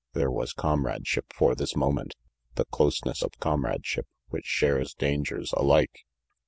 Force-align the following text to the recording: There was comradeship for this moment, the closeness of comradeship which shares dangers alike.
There 0.13 0.31
was 0.31 0.51
comradeship 0.51 1.31
for 1.31 1.53
this 1.53 1.75
moment, 1.75 2.15
the 2.55 2.65
closeness 2.65 3.21
of 3.21 3.37
comradeship 3.39 4.07
which 4.29 4.47
shares 4.47 4.95
dangers 4.95 5.53
alike. 5.55 6.05